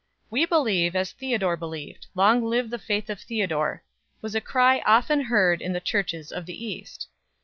[0.31, 3.83] "We believe as Theodore believed; long live the faith of Theodore,"
[4.19, 7.21] was a cry often heard in the Churches of the East 4